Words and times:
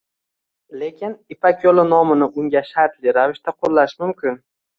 Lekin 0.83 1.13
„ipak 1.35 1.61
yoʻli“ 1.65 1.83
nomini 1.89 2.29
unga 2.45 2.65
shartli 2.71 3.15
ravishda 3.19 3.55
qoʻllash 3.61 3.97
mumkin. 4.03 4.43